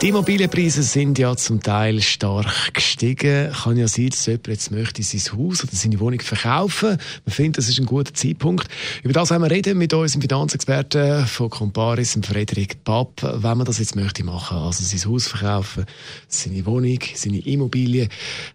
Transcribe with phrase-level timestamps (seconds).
[0.00, 3.50] die Immobilienpreise sind ja zum Teil stark gestiegen.
[3.52, 6.98] Kann ja sein, dass jemand jetzt möchte sein Haus oder seine Wohnung verkaufen.
[7.24, 8.68] Man findet, das ist ein guter Zeitpunkt.
[9.02, 13.78] Über das haben wir reden mit unserem Finanzexperten von Comparis, Frederik Papp, wenn man das
[13.78, 15.84] jetzt möchte machen, also sein Haus verkaufen,
[16.28, 18.08] seine Wohnung, seine Immobilie,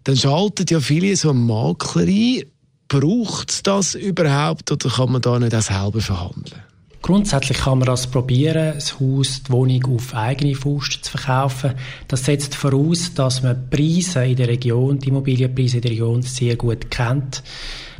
[0.05, 2.43] dann schaltet ja viele so Makler ein.
[2.87, 6.72] Braucht es das überhaupt oder kann man da nicht auch selber verhandeln?
[7.03, 11.73] Grundsätzlich kann man das probieren, das Haus, die Wohnung auf eigene Faust zu verkaufen.
[12.07, 16.55] Das setzt voraus, dass man Preise in der Region, die Immobilienpreise in der Region sehr
[16.55, 17.43] gut kennt.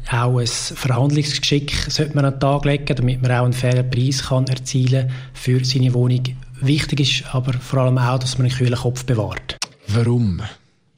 [0.10, 4.24] Auch ein Verhandlungsgeschick sollte man an den Tag legen, damit man auch einen fairen Preis
[4.24, 6.24] kann erzielen für seine Wohnung.
[6.62, 9.58] Wichtig ist aber vor allem auch, dass man einen kühlen Kopf bewahrt.
[9.90, 10.42] Warum?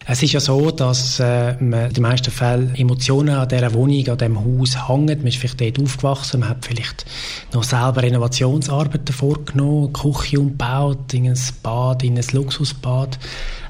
[0.08, 4.08] Es ist ja so, dass äh, man in den meisten Fällen Emotionen an dieser Wohnung,
[4.08, 5.18] an diesem Haus hängt.
[5.18, 7.08] Man ist vielleicht dort aufgewachsen, man hat vielleicht
[7.54, 13.18] noch selber Renovationsarbeiten vorgenommen, Küche umgebaut, in ein Bad, in ein Luxusbad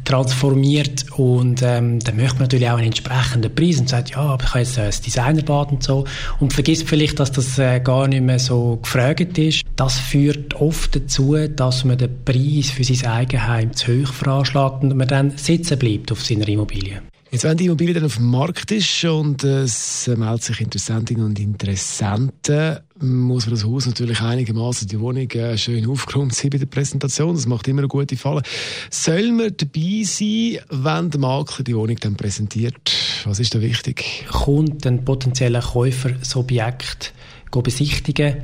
[0.06, 4.44] transformiert und ähm, dann möchte man natürlich auch einen entsprechenden Preis und sagt, ja, aber
[4.44, 6.06] ich habe jetzt ein Designerbad und so
[6.40, 9.64] und vergisst vielleicht, dass das äh, gar nicht mehr so gefragt ist.
[9.76, 14.96] Das führt oft dazu, dass man den Preis für sein Eigenheim zu hoch veranschlagt und
[14.96, 17.02] man dann sitzen bleibt auf seiner Immobilie.
[17.32, 21.40] Jetzt, wenn die Immobilie dann auf dem Markt ist und es melden sich Interessentinnen und
[21.40, 26.68] Interessenten, muss man das Haus natürlich einigermaßen die Wohnung äh, schön aufgeräumt sein bei der
[26.68, 27.36] Präsentation.
[27.36, 28.42] Das macht immer eine gute Falle.
[28.90, 32.94] Soll man dabei sein, wenn der Makler die Wohnung dann präsentiert?
[33.26, 34.26] Was ist da wichtig?
[34.32, 37.14] Kommt ein potenzieller Käufer das Objekt
[37.52, 38.44] besichtigen,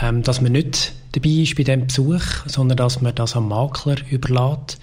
[0.00, 3.96] ähm, dass man nicht dabei ist bei dem Besuch, sondern dass man das am Makler
[4.10, 4.78] überlässt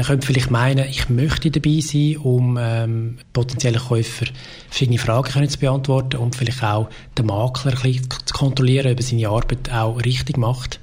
[0.00, 4.24] man könnte vielleicht meinen, ich möchte dabei sein, um ähm, potenziellen Käufer
[4.70, 6.88] verschiedene Fragen können zu beantworten und vielleicht auch
[7.18, 10.80] den Makler ein bisschen zu kontrollieren, ob er seine Arbeit auch richtig macht.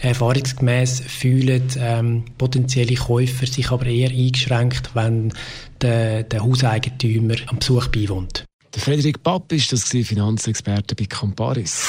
[0.00, 5.32] Erfahrungsgemäß fühlen ähm, potenzielle Käufer sich aber eher eingeschränkt, wenn
[5.80, 8.44] der, der Hauseigentümer am Besuch beiwohnt.
[8.74, 11.88] Der Frederik Papp ist das Finanzexperte bei Camparis.